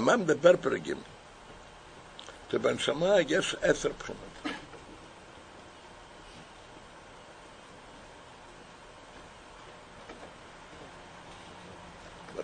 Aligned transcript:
מה 0.00 0.16
מדבר 0.16 0.56
פרגים? 0.60 0.96
שבנשמה 2.52 3.14
יש 3.28 3.56
עשר 3.62 3.90
בחינות. 3.98 4.22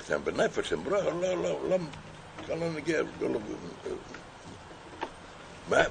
אמרתי, 0.09 0.31
בנפש 0.31 0.73
הם 0.73 0.91
לא, 0.91 1.21
לא, 1.21 1.43
לא, 1.43 1.69
לא, 1.69 1.77
כאן 2.47 2.61
לא 2.61 2.71
נגיע, 2.71 3.03
לא, 3.21 3.31
לא, 3.31 3.39
מה, 5.69 5.83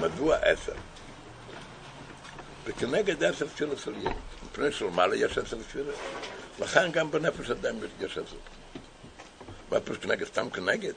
מדוע 0.00 0.36
עשר? 0.36 0.72
וכנגד 2.64 3.24
עשר 3.24 3.46
תפילות 3.46 3.78
של 3.78 3.94
ילד, 3.96 4.12
מפני 4.44 4.72
שלמעלה 4.72 5.16
יש 5.16 5.38
עשר 5.38 5.56
תפילות. 5.56 5.94
לכן 6.58 6.92
גם 6.92 7.10
בנפש 7.10 7.50
אדם 7.50 7.76
יש 8.00 8.18
עשר. 8.18 8.36
מה 9.72 9.80
פירוש 9.80 9.98
כנגד? 9.98 10.26
סתם 10.26 10.50
כנגד? 10.50 10.92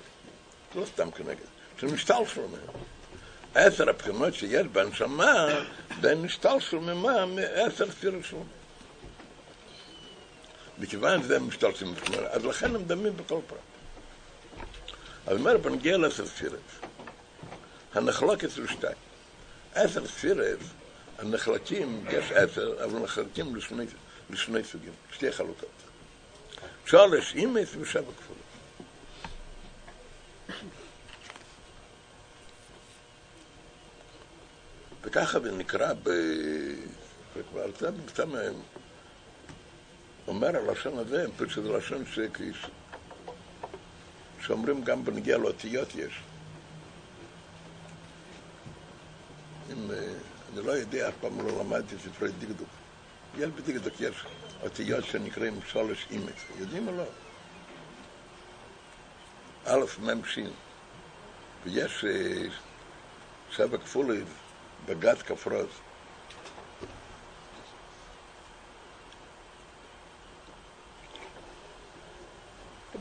לא 0.75 0.85
סתם 0.85 1.11
כנגד, 1.11 1.45
זה 1.81 1.87
משתלשל 1.87 2.41
מהם. 2.41 2.83
עשר 3.55 3.89
הבחינות 3.89 4.33
שיש 4.33 4.67
בנשמה, 4.67 5.47
זה 6.01 6.15
משתלשל 6.15 6.77
ממה? 6.77 7.25
מעשר 7.25 7.85
שלו. 8.01 8.43
מכיוון 10.77 11.23
שזה 11.23 11.39
משתלשל 11.39 11.85
מבחינות, 11.85 12.23
אז 12.23 12.45
לכן 12.45 12.75
הם 12.75 12.83
דמים 12.83 13.17
בכל 13.17 13.39
פרט. 13.47 13.59
אז 15.27 15.37
אומר, 15.37 15.57
בנגיע 15.57 15.97
לעשר 15.97 16.25
תפילות, 16.25 16.59
הנחלוקת 17.93 18.49
זה 18.49 18.67
שתיים. 18.67 18.97
עשר 19.73 20.05
תפילות, 20.05 20.59
הנחלקים, 21.19 22.05
יש 22.09 22.31
עשר, 22.31 22.83
אבל 22.83 22.99
נחלקים 22.99 23.55
לשני, 23.55 23.85
לשני 24.29 24.63
סוגים, 24.63 24.93
שתי 25.11 25.31
חלוקות. 25.31 25.69
שורש 26.85 27.33
אימס 27.35 27.69
ושבע 27.79 28.11
כפולות. 28.17 28.44
וככה 35.03 35.39
זה 35.39 35.51
נקרא. 35.51 35.93
וכבר 37.35 37.71
קצת 38.07 38.25
מהם 38.25 38.53
אומר 40.27 40.55
הלשון 40.55 40.97
הזה, 40.97 41.25
פשוט 41.37 41.65
לשון 41.65 42.03
שכיש, 42.05 42.65
שאומרים 44.41 44.83
גם 44.83 45.05
בנגיע 45.05 45.37
לאותיות 45.37 45.95
יש. 45.95 46.21
אם, 49.73 49.91
אני 50.53 50.65
לא 50.65 50.71
יודע, 50.71 51.09
אף 51.09 51.13
פעם 51.21 51.47
לא 51.47 51.59
למדתי 51.59 51.95
ספרי 51.97 52.31
דקדוק. 52.39 52.69
יש 53.37 53.49
בדקדוק, 53.49 53.93
יש 53.99 54.15
אותיות 54.63 55.05
שנקראים 55.05 55.59
שולש 55.67 56.07
אימץ. 56.11 56.45
יודעים 56.59 56.87
או 56.87 56.97
לא? 56.97 57.05
א', 59.67 59.85
מ', 59.99 60.25
ש', 60.25 60.39
ויש 61.63 62.05
שבע 63.51 63.77
כפולים 63.77 64.25
בגת 64.85 65.21
כפרוז. 65.21 65.67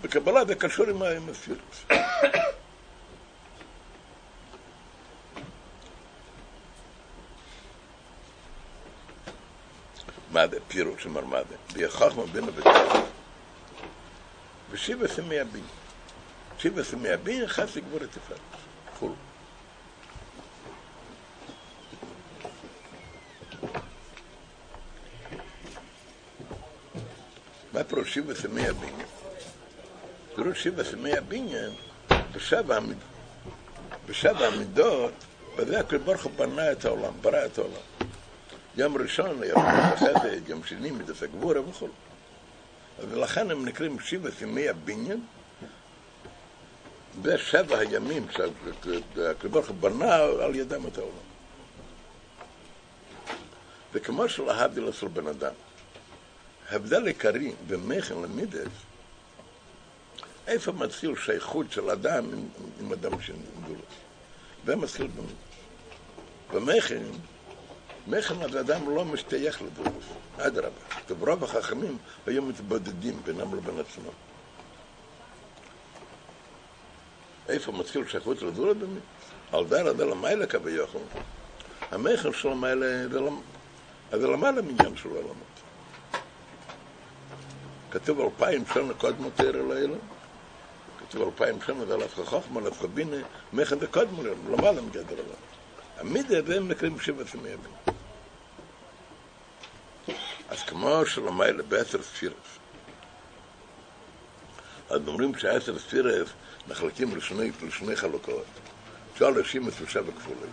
בקבלה 0.01 0.45
זה 0.45 0.55
קשור 0.55 0.87
עם 0.87 1.29
הספירות. 1.29 1.85
מה 10.31 10.49
זה 10.49 10.59
פירוש, 10.69 11.07
אמר 11.07 11.25
מה 11.25 11.39
זה? 11.49 11.57
ביחכמה 11.75 12.27
בין 12.27 12.45
הבדל. 12.45 12.71
ושיבה 14.71 15.09
סמי 16.65 16.73
הבין. 16.73 16.85
שיבה 16.85 16.85
סמי 16.85 17.09
הבין, 17.09 17.47
חס 17.47 17.77
לגבור 17.77 18.03
את 18.03 18.09
תפארת. 18.11 18.41
כולו. 18.99 19.15
מה 27.73 27.85
פירוש 27.85 28.15
שיבה 28.15 28.35
סמי 28.35 28.69
הבניין? 28.69 29.07
פירוש 30.35 30.63
שיבה 30.63 30.85
סמי 30.85 31.17
הבניין, 31.17 31.71
בשבע 34.07 34.47
המידות, 34.47 35.13
בזה 35.57 35.81
הקדוש 35.81 36.03
ברוך 36.03 36.25
הוא 36.25 36.33
בנה 36.37 36.73
את 36.73 36.85
העולם, 36.85 37.13
ברא 37.21 37.45
את 37.47 37.59
העולם. 37.59 37.83
יום 38.77 38.97
ראשון, 38.97 39.43
יום 39.45 39.63
חסד, 39.97 40.49
יום 40.49 40.65
שני, 40.65 40.91
מידס 40.91 41.23
הגבורה 41.23 41.69
וכו'. 41.69 41.89
ולכן 43.09 43.51
הם 43.51 43.65
נקראים 43.65 44.01
שבע 44.01 44.31
ימי 44.43 44.69
הבניין, 44.69 45.21
בשבע 47.23 47.79
הימים 47.79 48.27
שהקדוש 48.31 49.69
בנה 49.69 50.15
על 50.17 50.55
ידם 50.55 50.87
את 50.87 50.99
העולם. 50.99 51.35
וכמו 53.93 54.29
שלהבדיל 54.29 54.89
אצל 54.89 55.09
בן 55.09 55.27
אדם, 55.27 55.53
הבדל 56.71 57.07
עיקרי 57.07 57.53
במכן 57.67 58.15
למידס, 58.15 58.69
איפה 60.47 60.73
מתחיל 60.73 61.17
שייכות 61.17 61.73
של 61.73 61.91
אדם 61.91 62.25
עם, 62.33 62.49
עם 62.81 62.93
אדם 62.93 63.21
שנגדולו? 63.21 63.85
ומתחיל 64.65 65.09
במכן, 66.53 67.03
מכן 68.07 68.43
אז 68.43 68.57
אדם 68.57 68.91
לא 68.91 69.05
משתייך 69.05 69.63
לדולוס, 69.63 70.05
אדרבה. 70.37 70.79
רוב 71.21 71.45
החכמים 71.45 71.99
היו 72.27 72.43
מתבודדים 72.43 73.21
בינם 73.25 73.55
לבין 73.55 73.81
עצמם. 73.81 74.34
איפה 77.49 77.73
מתחיל 77.73 78.09
שייכות 78.09 78.43
לדולוס? 78.43 78.77
על 79.53 79.65
דר 79.65 79.89
עד 79.89 80.01
למעלה 80.01 80.47
כביכול. 80.47 81.01
המכן 81.91 82.33
של 82.33 82.49
המעלה 82.49 83.09
זה 84.11 84.27
למעלה 84.27 84.63
מעניין 84.63 84.97
של 84.97 85.09
העולמות. 85.09 85.55
כתוב 87.91 88.21
אלפיים 88.21 88.65
שנה 88.75 88.95
קודמו 88.95 89.31
תרא 89.31 89.75
לילה, 89.75 89.97
כתוב 90.99 91.23
אלפיים 91.23 91.59
שנה 91.67 91.95
אלף 91.95 92.15
חכמה, 92.15 92.61
אלף 92.61 92.81
חבינה, 92.81 93.17
מכן 93.53 93.81
זה 93.81 93.87
קודמו 93.87 94.23
למעלה 94.23 94.81
מגדר 94.81 95.17
עולם. 95.17 95.41
המידה 95.97 96.43
זה 96.47 96.57
הם 96.57 96.69
נקראים 96.69 97.01
שבע 97.01 97.25
סמי 97.25 97.49
ימים. 97.49 97.95
אז 100.49 100.63
כמו 100.63 101.07
שלמעלה 101.07 101.63
בעשר 101.63 102.03
ספירס, 102.03 102.59
אז 104.91 105.01
אומרים 105.07 105.39
שעשר 105.39 105.79
ספירס 105.79 106.29
נחלקים 106.69 107.17
לשני, 107.17 107.51
לשני 107.67 107.97
חלוקות, 107.97 108.45
להאשים 109.21 109.69
את 109.69 109.73
שבע 109.89 110.13
כפולים. 110.13 110.53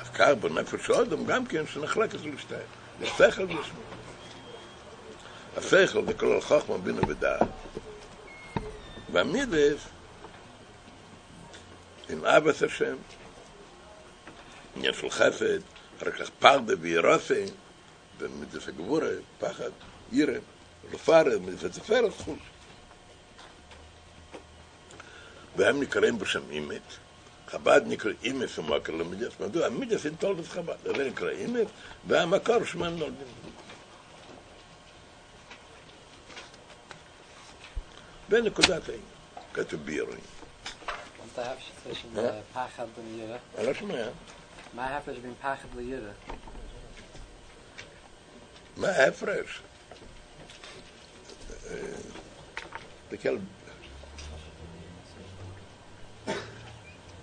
אז 0.00 0.08
כך 0.08 0.28
בנפש 0.40 0.90
האדם 0.90 1.24
גם 1.24 1.46
כן 1.46 1.66
שנחלקת 1.66 2.14
לשתיים, 2.14 2.66
לשכל 3.00 3.42
ולשמאל. 3.42 3.92
השכל 5.56 6.06
זה 6.06 6.14
כולל 6.14 6.40
חוכמה, 6.40 6.78
בינה 6.78 7.00
ודעת. 7.08 7.48
והמידס, 9.12 9.80
עם 12.08 12.24
אבס 12.24 12.62
השם, 12.62 12.96
עניין 14.76 14.94
של 14.94 15.10
חסד, 15.10 15.60
אחר 15.98 16.10
כך 16.10 16.30
פרדה 16.38 16.74
וירוסי, 16.80 17.44
ומידס 18.18 18.68
הגבורה, 18.68 19.08
פחד, 19.38 19.70
ירא, 20.12 20.32
רפארה, 20.92 21.38
מידס 21.40 21.64
התפארת, 21.64 22.12
חוש. 22.12 22.51
והם 25.56 25.80
נקראים 25.80 26.18
בשם 26.18 26.50
אימת. 26.50 26.82
חב"ד 27.46 27.80
נקרא 27.86 28.10
אימס 28.22 28.58
ומקר 28.58 28.92
למידס. 28.92 29.32
מדוע? 29.40 29.66
המידס 29.66 30.06
אין 30.06 30.14
תולדות 30.14 30.46
חב"ד. 30.46 30.76
זה 30.96 31.04
נקרא 31.04 31.30
אימס, 31.30 31.68
והמקור 32.06 32.64
שמם 32.64 32.84
נולדים. 32.84 33.26
בנקודת 38.28 38.88
העניין, 38.88 39.06
כתוב 39.52 39.80
ביורים. 39.80 40.20
מה 41.36 41.42
ההפרש 41.42 42.04
בין 42.14 42.24
פחד 42.52 42.86
לירא? 43.04 43.36
אני 43.58 43.66
לא 43.66 43.74
שומע. 43.74 44.08
מה 44.74 44.86
ההפרש 44.86 45.18
בין 45.18 45.34
פחד 45.40 45.68
לירא? 45.76 46.10
מה 48.76 48.88
ההפרש? 48.88 49.60
תקל... 53.08 53.36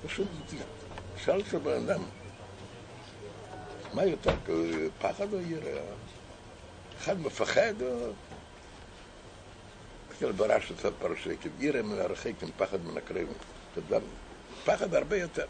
פשוט 0.06 0.28
שאל 1.18 1.42
את 1.42 1.54
הבן 1.54 1.90
אדם, 1.90 2.04
מה 3.94 4.06
יותר, 4.06 4.34
פחד 5.00 5.34
או 5.34 5.42
ירא? 5.42 5.82
אחד 7.00 7.20
מפחד 7.20 7.82
או... 7.82 8.12
תסתכל 10.10 10.32
ברש 10.32 10.72
את 10.72 10.86
הפרשה, 10.86 11.30
כי 11.42 11.50
ירא 11.60 11.82
מן 11.82 12.00
הרחק 12.00 12.32
עם 12.42 12.50
פחד 12.58 12.86
מן 12.86 12.98
הקרב. 12.98 13.28
פחד 14.66 14.94
הרבה 14.94 15.18
יותר. 15.18 15.46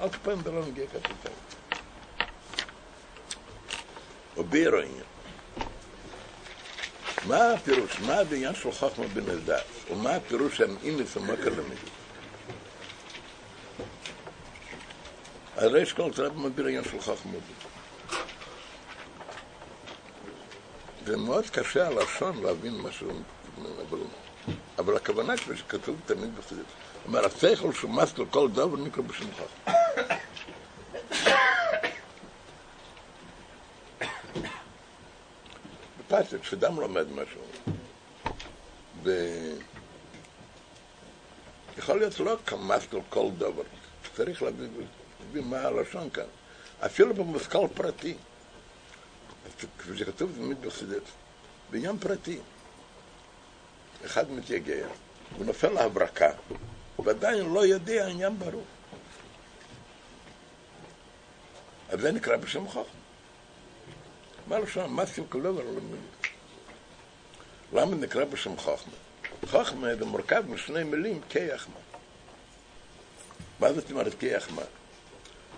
אל 0.00 0.08
תפעם 0.08 0.42
זה 0.42 0.50
לא 0.50 0.62
מגיע 0.62 0.86
כפתר. 0.86 1.30
או 4.36 4.44
בירו 4.44 4.76
עניין. 4.76 5.04
מה 7.26 7.52
הפירוש? 7.52 8.00
מה 8.00 8.14
העניין 8.14 8.54
של 8.54 8.72
חוכמה 8.72 9.06
בן 9.06 9.30
אלדד? 9.30 9.62
ומה 9.90 10.14
הפירוש 10.14 10.56
שהם 10.56 10.76
אימס 10.82 11.16
ומקר 11.16 11.50
למידס? 11.50 12.01
הרי 15.62 15.86
כל 15.86 16.12
זה 16.12 16.28
מסביר 16.30 16.66
עניין 16.66 16.84
של 16.84 17.00
חכמות. 17.00 17.42
זה 21.06 21.16
מאוד 21.16 21.50
קשה 21.50 21.86
הלשון 21.86 22.42
להבין 22.42 22.74
משהו, 22.74 23.10
אבל, 23.58 23.98
אבל 24.78 24.96
הכוונה 24.96 25.36
כפי 25.36 25.56
שכתוב 25.56 25.96
תמיד 26.06 26.36
בחסידות. 26.36 26.66
אומר, 27.06 27.26
השכל 27.26 27.72
שהוא 27.72 27.90
מסתר 27.90 28.22
כל 28.30 28.48
דבר 28.50 28.76
נקרא 28.76 29.02
בשם 29.02 29.26
חכם. 29.32 29.72
בפשט, 35.98 36.40
כשאדם 36.40 36.80
לומד 36.80 37.06
משהו, 37.12 37.40
ו... 39.02 39.10
יכול 41.78 41.98
להיות 41.98 42.20
לא 42.20 42.36
כמסתר 42.46 42.98
כל 43.08 43.28
דבר, 43.38 43.62
צריך 44.16 44.42
להבין 44.42 44.70
מה 45.34 45.60
הלשון 45.60 46.10
כאן. 46.10 46.24
אפילו 46.86 47.14
במושכל 47.14 47.66
פרטי. 47.74 48.14
כפי 49.78 49.98
שכתוב 49.98 50.32
תמיד 50.34 50.62
בחסידות, 50.62 51.02
בעניין 51.70 51.98
פרטי. 51.98 52.38
אחד 54.04 54.30
מתייגע, 54.30 54.86
הוא 55.36 55.46
נופל 55.46 55.68
להברקה, 55.68 56.30
ועדיין 56.98 57.52
לא 57.52 57.66
יודע 57.66 58.06
עניין 58.06 58.38
ברור. 58.38 58.64
אז 61.88 62.00
זה 62.00 62.12
נקרא 62.12 62.36
בשם 62.36 62.66
חוכמה. 62.68 62.92
מה 64.46 64.58
לשון? 64.58 64.92
מה 64.92 65.06
סיום 65.06 65.26
דבר 65.30 65.62
למה 67.72 67.94
נקרא 67.94 68.24
בשם 68.24 68.56
חוכמה? 68.56 68.92
חוכמה 69.50 69.96
זה 69.96 70.04
מורכב 70.04 70.44
משני 70.48 70.84
מילים 70.84 71.20
כיחמה. 71.28 71.76
מה 73.60 73.72
זאת 73.72 73.90
אומרת 73.90 74.14
כיחמה? 74.20 74.62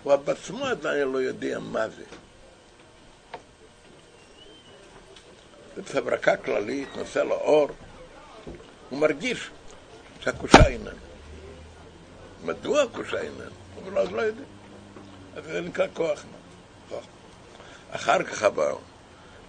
הוא 0.05 0.15
בעצמו 0.15 0.65
עדיין 0.65 1.07
לא 1.07 1.17
יודע 1.17 1.59
מה 1.59 1.89
זה. 1.89 2.03
זה 5.75 5.99
הברקה 5.99 6.37
כללית, 6.37 6.89
נושא 6.95 7.19
לו 7.19 7.35
אור, 7.35 7.69
הוא 8.89 8.99
מרגיש 8.99 9.49
שהקושה 10.19 10.67
איננה. 10.67 10.91
מדוע 12.43 12.81
הקושה 12.81 13.21
איננה? 13.21 13.43
הוא 13.75 13.99
אז 13.99 14.11
לא 14.11 14.21
יודע. 14.21 14.43
אז 15.35 15.43
זה 15.45 15.61
נקרא 15.61 15.87
כוח. 15.93 16.23
כוח. 16.89 17.05
אחר 17.91 18.23
כך 18.23 18.43
הבא, 18.43 18.73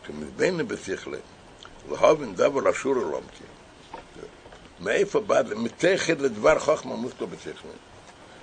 כשמבינו 0.05 0.67
בשכלה, 0.67 1.19
להובין 1.89 2.35
דבר 2.35 2.71
אשור 2.71 2.97
אלומקי. 2.97 3.45
מאיפה 4.81 5.21
בא, 5.21 5.43
מתכת 5.57 6.21
לדבר 6.21 6.59
חוכמה 6.59 6.97
מוסקו 6.97 7.27
בשכלה. 7.27 7.73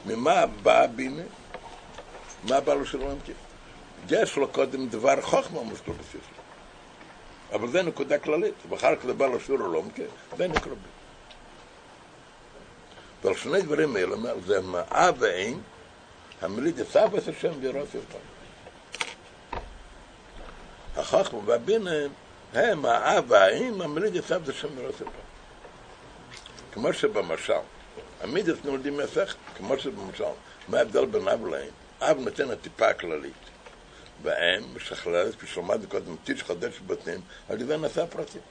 ממה 0.06 0.46
בא 0.46 0.88
בינה? 0.88 1.24
מה 2.48 2.60
בא 2.62 2.74
לו 2.74 2.86
של 2.86 3.02
אלומקי? 3.02 3.32
יש 4.10 4.38
לו 4.38 4.48
קודם 4.48 4.88
דבר 4.88 5.22
חוכמה 5.22 5.62
מוסקו 5.62 5.94
בשכלה. 5.94 6.22
אבל 7.54 7.68
זה 7.68 7.82
נקודה 7.82 8.18
כללית, 8.18 8.54
ואחר 8.70 8.96
כך 8.96 9.06
זה 9.06 9.14
בא 9.14 9.28
לשור 9.28 9.56
אלומקה, 9.56 10.04
זה 10.38 10.48
נקרא 10.48 10.74
בי. 10.74 10.90
ועל 13.24 13.36
שני 13.36 13.62
דברים 13.62 13.96
האלה, 13.96 14.16
זה 14.46 14.62
מאה 14.62 15.10
ואין, 15.20 15.62
המליד 16.42 16.80
יצב 16.80 17.16
את 17.16 17.28
השם 17.28 17.52
וירוס 17.60 17.90
אותם. 17.96 18.18
החוכמה 20.96 21.40
והבינה 21.46 21.92
הם 22.54 22.86
האב 22.86 23.26
והאם, 23.28 23.82
המליד 23.82 24.16
יצב 24.16 24.44
את 24.44 24.50
השם 24.50 24.68
וירוס 24.76 25.02
אותם. 25.02 25.12
כמו 26.72 26.94
שבמשל, 26.94 27.54
המידס 28.22 28.58
נולדים 28.64 28.98
מהשכל, 28.98 29.38
כמו 29.58 29.80
שבמשל, 29.80 30.24
מה 30.68 30.78
ההבדל 30.78 31.06
בין 31.06 31.28
אב 31.28 31.46
לאם? 31.46 31.83
אב 32.12 32.20
נותן 32.20 32.52
הטיפה 32.52 32.88
הכללית. 32.88 33.34
והאם 34.24 34.64
משכללת, 34.76 35.36
קודם, 35.90 36.16
טיש 36.24 36.44
חדש 36.44 36.80
בבתים, 36.80 37.22
על 37.50 37.62
ידי 37.62 37.78
נעשה 37.78 38.08
פרטים. 38.08 38.42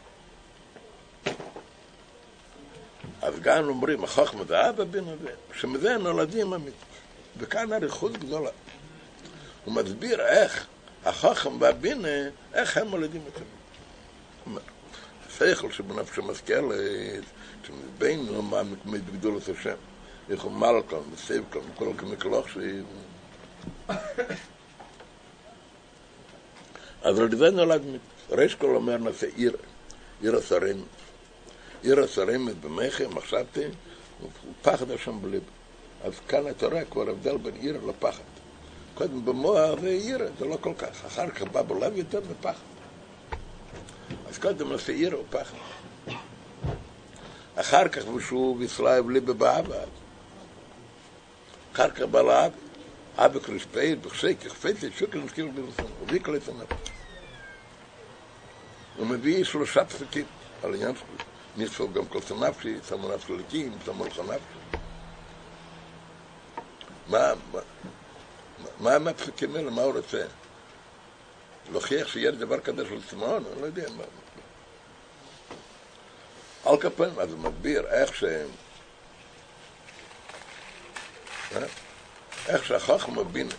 אז 3.23 3.41
גם 3.41 3.69
אומרים, 3.69 4.05
החוכמה 4.05 4.45
זה 4.45 4.69
אבא 4.69 4.85
בן 4.85 5.09
אבי, 5.09 5.31
שמזה 5.55 5.97
נולדים 5.97 6.53
המצוות. 6.53 6.75
וכאן 7.39 7.73
אריכות 7.73 8.13
גדולה. 8.13 8.51
הוא 9.65 9.75
מסביר 9.75 10.21
איך 10.21 10.67
החוכם 11.05 11.61
והבינה, 11.61 12.29
איך 12.55 12.77
הם 12.77 12.89
מולדים 12.89 13.23
את 13.29 13.39
זה. 13.39 13.45
השכל 15.27 15.73
שבנפשו 15.73 16.23
משכלת, 16.23 17.25
שבינו 17.67 18.43
מה 18.43 18.63
מתמיד 18.63 19.07
בגדולת 19.07 19.49
השם. 19.49 19.77
איך 20.31 20.43
הוא 20.43 20.53
מלכון, 20.53 21.03
וסייב 21.13 21.45
כאן, 21.51 21.61
וכל 21.75 21.93
כמקלוח 21.99 22.49
שהיא... 22.49 22.83
אז 27.03 27.17
זה 27.39 27.51
נולד 27.51 27.83
ריש 28.31 28.55
כל 28.55 28.67
אומר 28.67 28.97
נעשה 28.97 29.27
עיר, 29.37 29.57
עיר 30.21 30.37
השרים. 30.37 30.85
עיר 31.83 32.01
השרים 32.05 32.49
במחם, 32.61 33.15
מחשבתי, 33.15 33.65
ופחד 34.23 34.91
השם 34.91 35.23
בליב. 35.23 35.43
אז 36.05 36.13
כאן 36.29 36.49
אתה 36.49 36.67
רואה 36.67 36.85
כבר 36.85 37.11
הבדל 37.11 37.37
בין 37.37 37.55
עיר 37.55 37.81
לפחד. 37.87 38.23
קודם 38.95 39.25
במוח 39.25 39.81
זה 39.81 39.89
עיר, 39.89 40.19
זה 40.39 40.45
לא 40.45 40.59
כל 40.61 40.75
כך. 40.79 41.05
אחר 41.07 41.31
כך 41.31 41.43
בא 41.43 41.63
בלב 41.63 41.97
יותר 41.97 42.21
ופחד. 42.29 42.63
אז 44.29 44.39
קודם 44.39 44.73
נעשה 44.73 44.93
עיר 44.93 45.21
ופחד. 45.21 45.57
אחר 47.55 47.89
כך 47.89 48.09
ושוב 48.09 48.63
ישראל 48.63 49.03
ליבה 49.09 49.33
באבא. 49.33 49.77
אחר 51.73 51.91
כך 51.91 52.03
בא 52.03 52.23
לאבא. 52.23 52.72
אבא 53.17 53.39
קריספייל, 53.39 53.99
בחשק, 54.03 54.37
יחפצת, 54.45 54.89
שוקל 54.99 55.19
נזכיר 55.19 55.47
בלסון, 55.55 55.93
וביקל 56.03 56.37
את 56.37 56.49
הנפש. 56.49 56.91
הוא 58.97 59.07
מביא 59.07 59.45
שלושה 59.45 59.85
פסקים 59.85 60.25
על 60.63 60.75
עניין 60.75 60.97
שלו. 60.97 61.07
ניסו 61.57 61.93
גם 61.93 62.07
כל 62.07 62.21
סנפשי, 62.21 62.77
שמו 62.89 63.15
נפש 63.15 63.31
לקים, 63.31 63.73
שמו 63.85 64.07
לך 64.07 64.19
נפש. 64.19 64.43
מה, 67.09 67.33
מה, 68.81 68.99
מה 68.99 69.11
הפסוקים 69.11 69.57
האלה, 69.57 69.71
מה 69.71 69.83
הוא 69.83 69.97
רוצה? 69.97 70.25
להוכיח 71.71 72.09
שיש 72.09 72.35
דבר 72.35 72.61
כזה 72.61 72.85
של 72.89 73.03
צמאון? 73.11 73.45
אני 73.53 73.61
לא 73.61 73.67
יודע 73.67 73.89
מה. 73.97 74.05
על 76.65 76.77
כפיים, 76.81 77.19
אז 77.19 77.33
הוא 77.33 77.39
מסביר 77.39 77.87
איך 77.87 78.15
ש... 78.15 78.25
איך 82.53 82.65
שהחוכמה 82.65 83.25
בינה, 83.25 83.55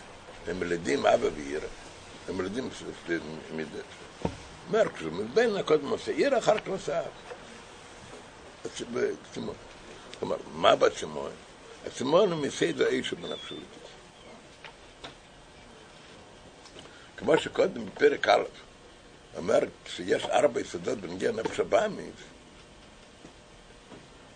הם 0.46 0.60
מלידים 0.60 1.06
אבא 1.06 1.28
ועירה, 1.36 1.68
הם 2.28 2.38
מלידים 2.38 2.68
מידה. 3.54 3.78
אומר, 4.68 4.88
כשמבין 4.94 5.56
הקודם 5.56 5.88
עושה 5.88 6.12
עיר, 6.12 6.38
אחר 6.38 6.58
כך 6.58 6.68
עושה 6.68 7.00
אב. 7.00 7.06
כלומר, 10.18 10.36
מה 10.54 10.76
בצמאון? 10.76 11.30
הצמאון 11.86 12.32
הוא 12.32 12.42
מסדר 12.42 12.86
האיש 12.86 13.08
שבנפשו. 13.08 13.54
כמו 17.16 17.38
שקודם 17.38 17.86
בפרק 17.86 18.28
א', 18.28 18.42
אומר 19.36 19.58
שיש 19.86 20.24
ארבע 20.24 20.60
יסודות 20.60 20.98
בנגיע 20.98 21.32
נפש 21.32 21.60
הבאמית, 21.60 22.14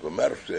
הוא 0.01 0.11
אומר 0.11 0.29
ש... 0.47 0.51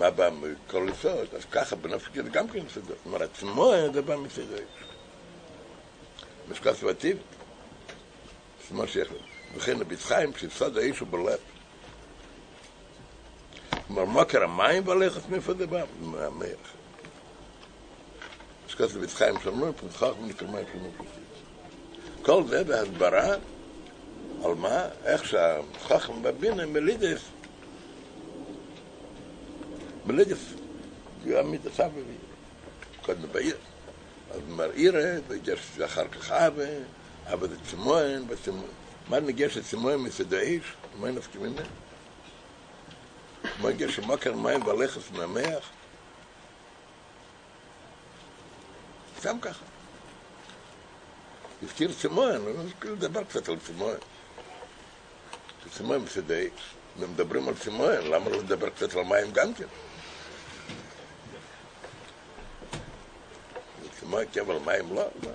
מה 0.00 0.10
בא 0.10 0.30
מכל 0.30 0.86
יסוד, 0.92 1.34
אז 1.36 1.44
ככה 1.52 1.76
בנפש 1.76 2.08
זה 2.14 2.22
גם 2.22 2.48
כן. 2.48 2.60
זאת 2.74 2.84
אומרת, 3.06 3.30
עצמו 3.34 3.72
זה 3.94 4.02
בא 4.02 4.16
מסדר. 4.16 4.64
משקע 6.48 6.74
סבטיבית. 6.74 7.22
אומרת 8.70 8.88
שיש 8.88 9.08
לו. 9.08 9.16
וכן 9.56 9.80
רבי 9.80 9.96
חיים, 9.96 10.32
שיסוד 10.36 10.78
האיש 10.78 10.98
הוא 10.98 11.08
בלב. 11.10 11.38
כלומר, 13.86 14.04
מוקר 14.04 14.44
המים 14.44 14.88
והלכת 14.88 15.28
מאיפה 15.28 15.54
זה 15.54 15.66
בא? 15.66 15.84
אז 18.68 18.74
כתוב 18.74 18.96
רבי 18.96 19.08
חיים 19.08 19.34
שאומרים, 19.42 19.72
פתחך 19.72 20.12
ונקרא 20.22 20.48
מים 20.48 20.64
שלנו 20.72 20.90
כל 22.22 22.44
זה 22.46 22.64
בהסברה 22.64 23.34
על 24.44 24.54
מה, 24.54 24.88
איך 25.04 25.26
שהחכם 25.26 26.22
בבינה 26.22 26.66
מלידס, 26.66 27.20
מלידס, 30.10 30.38
יעמיד 31.24 31.66
הסבא 31.66 32.00
קודם 33.02 33.32
בעיר. 33.32 33.56
אז 34.30 34.40
אומר 34.50 34.70
עירה, 34.70 35.14
ויש 35.28 35.80
אחר 35.84 36.08
כך 36.08 36.30
אבא, 36.30 36.64
אבא 37.26 37.46
זה 37.46 37.56
צמואן, 37.70 38.22
מה 39.08 39.20
נגיע 39.20 39.50
שצמואן 39.50 39.96
מסד 39.96 40.34
האיש? 40.34 40.62
מה 41.00 41.10
נפקי 41.10 41.38
ממנו? 41.38 41.62
מה 43.60 43.68
נגיע 43.68 43.88
שמוקר 43.88 44.34
מים 44.34 44.66
והלכס 44.66 45.10
מהמח? 45.12 45.70
סתם 49.18 49.36
ככה. 49.40 49.64
אני 51.62 52.70
כאילו 52.80 52.94
לדבר 52.94 53.24
קצת 53.24 53.48
על 53.48 53.56
צמואן. 53.66 53.96
צמואן 55.70 55.98
מסד 55.98 56.30
האיש. 56.30 56.52
ומדברים 56.98 57.48
על 57.48 57.54
צמואן, 57.54 58.02
למה 58.02 58.30
לא 58.30 58.38
לדבר 58.38 58.70
קצת 58.70 58.94
על 58.94 59.02
מים 59.02 59.32
גם 59.32 59.54
כן? 59.54 59.66
מה 64.10 64.18
כן, 64.32 64.40
אבל 64.40 64.58
מים 64.58 64.94
לא? 64.94 65.02
לא. 65.22 65.30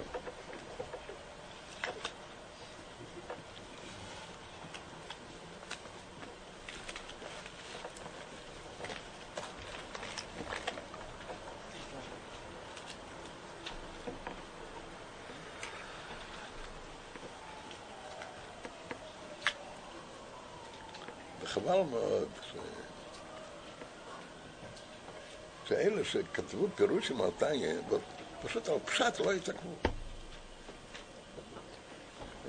וחבל 21.42 21.82
מאוד 21.82 22.28
ש... 22.42 22.56
שאלה 25.68 26.04
שכתבו 26.04 26.68
פשוט 28.46 28.70
על 28.70 28.80
פשט 28.86 29.20
לא 29.20 29.34
יתעכבו. 29.34 29.70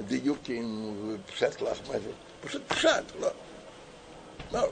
דיוקים 0.01 0.97
ופשט 1.09 1.61
לך, 1.61 1.79
מה 1.89 1.99
זה? 1.99 2.11
פשוט 2.41 2.63
פשט, 2.69 3.05
לא. 3.21 3.29
לא, 4.53 4.69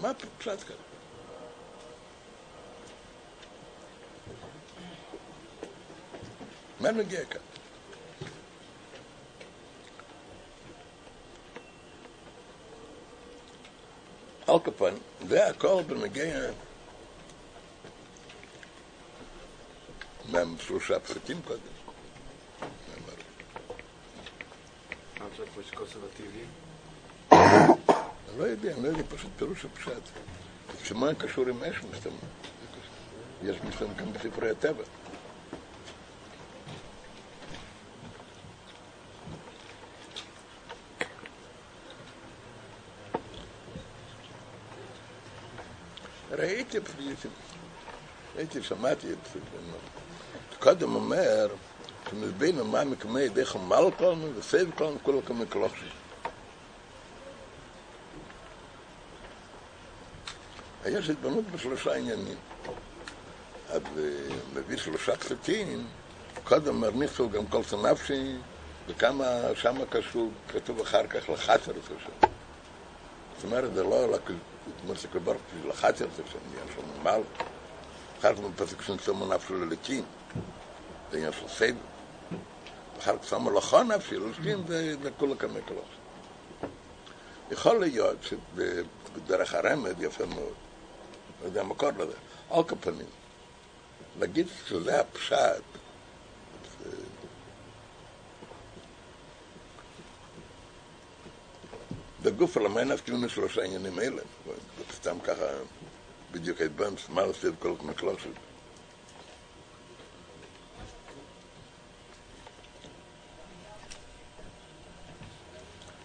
מה 0.00 0.12
פשט 0.38 0.62
כזה? 0.62 0.74
מה 6.80 6.90
נגיע 6.90 7.24
כאן? 7.24 7.40
על 14.46 14.58
כפן, 14.64 14.94
זה 15.28 15.48
הכל 15.48 15.82
בנגיע 15.86 16.50
מהשלושה 20.32 21.00
פסקים 21.00 21.42
קודם. 21.42 21.60
עכשיו 25.32 25.46
פה 25.54 25.60
יש 25.60 25.70
קונסרבטיבים. 25.70 26.46
אני 27.32 28.38
לא 28.38 28.44
יודע, 28.44 28.74
אני 28.74 28.82
לא 28.82 28.88
יודע 28.88 29.02
פשוט 29.08 29.30
פירוש 29.36 29.64
הפשט. 29.64 30.02
שמה 30.84 31.14
קשור 31.14 31.46
עם 31.48 31.64
אש 31.64 31.76
מסתמן? 31.90 32.14
יש 33.42 33.56
מסתמן 33.68 33.94
גם 33.96 34.12
בספרי 34.12 34.50
הטבע. 34.50 34.82
ראיתי, 46.30 46.78
הייתי, 48.40 48.62
שמעתי 48.62 49.06
את 49.12 49.18
זה. 49.32 49.40
קודם 50.58 50.94
אומר, 50.94 51.48
שמבין 52.10 52.60
מה 52.60 52.84
מקמי 52.84 53.28
דרך 53.28 53.56
מלכון 53.56 54.32
וסייב 54.38 54.70
כלון 54.76 54.96
כל 55.02 55.14
כמי 55.26 55.44
כלוכשי. 55.48 55.84
יש 60.86 61.10
התבנות 61.10 61.44
בשלושה 61.54 61.94
עניינים. 61.94 62.36
אז 63.68 63.82
מביא 64.54 64.76
שלושה 64.76 65.16
פסקים, 65.16 65.86
קודם 66.44 67.02
נכתוב 67.02 67.32
גם 67.32 67.46
כל 67.46 67.62
סנפשי, 67.62 68.36
וכמה 68.88 69.24
שמה 69.54 69.86
קשור, 69.90 70.30
כתוב 70.48 70.80
אחר 70.80 71.06
כך 71.06 71.28
לחצר 71.28 71.72
את 71.72 71.84
השם. 71.84 72.28
זאת 73.36 73.44
אומרת, 73.44 73.74
זה 73.74 73.82
לא 73.82 74.14
רק, 74.14 74.30
כמו 74.82 74.96
שכבר 74.96 75.34
לחצר 75.68 76.04
את 76.04 76.26
השם, 76.26 76.38
עניין 76.50 76.66
של 76.74 77.02
מל. 77.02 77.20
אחר 78.20 78.34
כך 78.34 78.40
בפסק 78.40 78.82
שנצאו 78.82 79.34
נפשו 79.34 79.54
ללקים, 79.54 80.04
זה 81.10 81.16
עניין 81.16 81.32
של 81.32 81.48
סדר. 81.48 81.78
אחר 82.98 83.18
כך 83.18 83.28
שמו 83.28 83.50
לכו 83.50 83.82
נפשי, 83.82 84.16
ללקים 84.16 84.66
זה 85.02 85.10
כולה 85.18 85.36
כמה 85.36 85.60
כלוך. 85.68 85.88
יכול 87.50 87.80
להיות 87.80 88.16
שבדרך 88.22 89.54
הרמד 89.54 90.02
יפה 90.02 90.26
מאוד, 90.26 90.54
לא 91.42 91.46
יודע 91.46 91.62
מקור 91.62 91.90
לזה, 91.98 92.16
על 92.50 92.62
כפנים, 92.64 93.06
להגיד 94.18 94.46
שזה 94.66 95.00
הפשט, 95.00 95.62
בגוף 102.22 102.56
הלמי 102.56 102.84
נפקינו 102.84 103.28
שלושה 103.28 103.64
עניינים 103.64 104.00
אלה, 104.00 104.22
סתם 104.92 105.20
ככה 105.20 105.44
בדיוק 106.32 106.60
הדבנס, 106.60 107.08
מה 107.08 107.22
עושה 107.22 107.48
כל 107.58 107.72
מקלושת. 107.82 108.30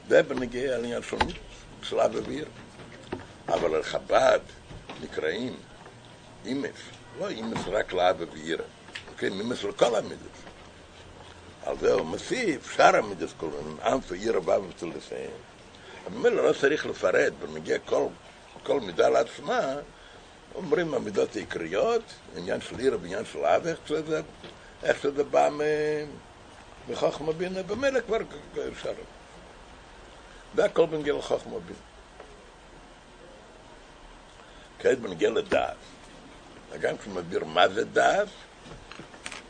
זה 0.08 0.24
בנגיע 0.24 0.78
לעניין 0.78 1.02
של 1.02 1.18
שלב 1.84 2.16
אוויר. 2.16 2.48
אבל 3.48 3.84
חב"ד 3.84 4.40
נקראים 5.04 5.56
אימס, 6.46 6.70
לא 7.20 7.28
אימס 7.28 7.60
רק 7.68 7.94
לאב 7.94 8.22
אוויר, 8.22 8.62
כן, 9.18 9.34
אימס 9.34 9.64
לכל 9.64 9.96
המידס. 9.96 10.38
על 11.64 11.78
זה 11.80 11.94
הוא 11.94 12.06
מוסיף, 12.06 12.76
שאר 12.76 12.96
המידס 12.96 13.34
כולן, 13.38 13.76
אנפו 13.86 14.14
עיר 14.14 14.38
הבא 14.38 14.58
ותלסיים. 14.70 15.30
ממילא 16.12 16.48
לא 16.48 16.54
צריך 16.54 16.86
לפרט, 16.86 17.34
בנגיע 17.34 17.78
כל 18.64 18.80
מידה 18.80 19.10
לעצמה, 19.10 19.76
אומרים 20.56 20.94
המידות 20.94 21.36
העיקריות, 21.36 22.02
עניין 22.36 22.62
של 22.62 22.80
עיר 22.80 22.98
ועניין 23.02 23.26
של 23.26 23.46
אב, 23.46 23.68
איך 23.68 23.80
שזה, 23.88 24.22
איך 24.84 25.02
שזה 25.02 25.24
בא 25.24 25.50
מחוכמה 26.90 27.32
בינה, 27.32 27.64
במילא 27.64 28.00
כבר 28.02 28.18
אפשר. 28.72 28.94
והכל 30.56 30.86
בנגיע 30.86 31.14
לחוכמה 31.14 31.60
בינה. 31.60 31.80
כעת 34.80 35.00
בנגיע 35.00 35.30
לדעת. 35.30 35.76
גם 36.80 36.98
כשמסביר 36.98 37.46
מה 37.46 37.70
זה 37.70 37.86
דעת, 37.86 38.28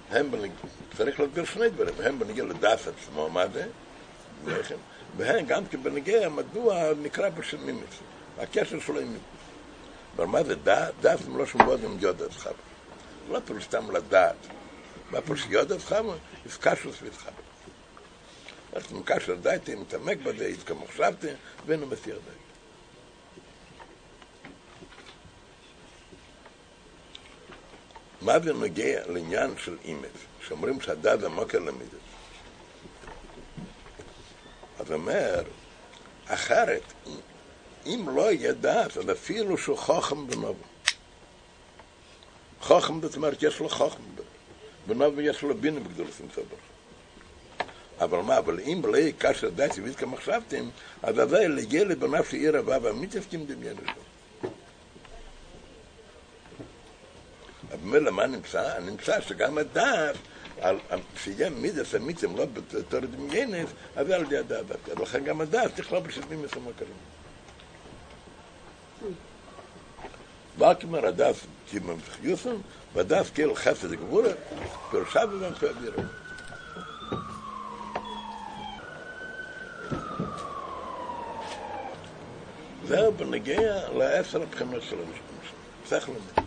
הם 0.10 0.32
בנגיע, 0.32 0.56
צריך 0.98 1.20
להסביר 1.20 1.46
שני 1.46 1.70
דברים, 1.70 1.94
הם 2.04 2.20
בנגיע 2.20 2.44
לדעת 2.44 2.80
עצמו 2.88 3.30
מה 3.30 3.48
זה, 3.48 3.66
והם 5.18 5.46
גם 5.46 5.66
כן 5.66 5.84
בנגיע 5.84 6.30
מדוע 6.30 6.94
נקרא 7.02 7.30
בשם 7.30 7.66
מימיס, 7.66 8.00
הקשר 8.40 8.80
שלו 8.80 9.00
עם 9.00 9.08
מימיס. 9.08 9.22
אבל 10.16 10.26
מה 10.26 10.44
זה 10.44 10.56
דעת? 10.56 10.94
דעת 11.02 11.20
זה 11.20 11.30
מלושן 11.30 11.60
מאוד 11.60 11.84
עם 11.84 11.98
יודעת 12.00 12.34
חבר. 12.34 12.54
לא 13.30 13.40
פירוש 13.46 13.64
סתם 13.64 13.92
לדעת. 13.92 14.36
מה 15.12 15.22
פירוש 15.22 15.46
יודעת 15.50 15.82
חבר? 15.82 16.18
איסקשוס 16.46 17.02
ואיסחבר. 17.02 17.32
אז 18.74 18.94
מקשר 18.94 19.36
דייתי, 19.36 19.76
מתעמק 19.76 20.18
בזה, 20.18 20.52
כמו 20.66 20.88
חשבתי, 20.88 21.28
ואינו 21.66 21.88
מסיר 21.88 22.20
דייתי. 22.26 22.46
מה 28.22 28.40
זה 28.40 28.54
מגיע 28.54 29.08
לעניין 29.08 29.58
של 29.58 29.78
אימץ, 29.86 30.12
שאומרים 30.48 30.82
שהדעת 30.82 31.20
זה 31.20 31.30
מוקר 31.30 31.60
למידס. 31.60 32.06
אז 34.80 34.92
אומר, 34.92 35.44
אחרת, 36.28 36.94
אם 37.86 38.10
לא 38.16 38.32
יהיה 38.32 38.54
דעת, 38.54 38.98
אז 38.98 39.12
אפילו 39.12 39.58
שהוא 39.58 39.78
חוכם 39.78 40.28
בנובו. 40.28 40.64
חוכם 42.62 43.02
זאת 43.02 43.16
אומרת, 43.16 43.44
יש 43.44 43.60
לו 43.60 43.70
חוכם. 43.70 44.04
בנובו 44.88 45.22
יש 45.22 45.42
לו 45.42 45.56
בינה 45.56 45.80
בגדולסים 45.80 46.28
סבר. 46.36 46.58
אבל 48.00 48.18
מה, 48.18 48.38
אבל 48.38 48.60
אם 48.60 48.82
לא 48.86 48.98
יהיה 48.98 49.12
כאשר 49.12 49.50
דעת 49.50 49.78
יביד 49.78 49.96
כמחשבתם, 49.96 50.70
אז 51.04 51.16
זה 51.16 51.46
ילד 51.70 52.00
בנפש 52.00 52.34
עיר 52.34 52.58
הבא 52.58 52.78
והמיתפקים 52.82 53.46
דמיין 53.46 53.76
זה. 53.76 53.92
ממילא 57.84 58.12
מה 58.12 58.28
נמצא? 58.28 58.80
נמצא 58.80 59.22
שגם 59.22 59.58
הדעת, 59.58 60.16
שיהיה 61.18 61.50
מידס 61.50 61.96
המיצם 61.96 62.38
לא 62.38 62.46
בתור 62.46 63.00
דמיינס, 63.00 63.70
אז 63.96 64.10
על 64.10 64.22
ידי 64.22 64.38
הדעת. 64.38 64.66
לכן 65.02 65.24
גם 65.24 65.42
הדעת 65.42 65.76
תכלול 65.76 66.02
בשבעים 66.02 66.42
מסוים 66.42 66.66
אחרים. 66.76 66.94
רק 70.60 70.84
אומר 70.84 71.06
הדעת 71.06 71.36
כממחיוסם, 71.72 72.56
והדעת 72.94 73.26
כאילו 73.34 73.56
חסד 73.56 73.92
גבורה, 73.92 74.30
פירושה 74.92 75.26
במנפי 75.26 75.66
אווירה. 75.66 76.04
זהו 82.88 83.12
בנגיע 83.12 83.90
לעשר 83.98 84.42
הבחינות 84.42 84.84
של 84.84 84.96
המשפט. 84.96 85.56
צריך 85.86 86.08
לומר. 86.08 86.45